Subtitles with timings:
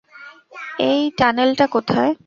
[0.81, 2.11] এই টানেলটা কোথায়?